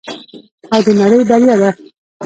او 0.73 0.79
د 0.85 0.87
نړۍ 0.99 1.19
بریا 1.29 1.55
ده. 1.61 1.69